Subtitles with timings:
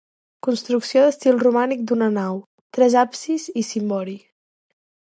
[0.45, 2.41] Construcció d'estil romànic d'una nau,
[2.79, 4.19] tres absis i cimbori.